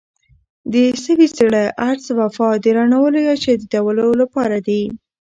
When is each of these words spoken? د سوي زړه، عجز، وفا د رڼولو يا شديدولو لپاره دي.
د 0.73 0.75
سوي 1.03 1.27
زړه، 1.37 1.63
عجز، 1.85 2.05
وفا 2.19 2.49
د 2.63 2.65
رڼولو 2.77 3.19
يا 3.27 3.35
شديدولو 3.43 4.07
لپاره 4.21 4.57
دي. 4.67 4.81